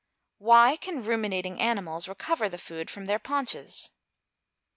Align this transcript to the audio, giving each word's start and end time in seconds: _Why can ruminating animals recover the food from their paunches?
_Why 0.41 0.79
can 0.81 1.03
ruminating 1.03 1.59
animals 1.61 2.07
recover 2.07 2.49
the 2.49 2.57
food 2.57 2.89
from 2.89 3.05
their 3.05 3.19
paunches? 3.19 3.91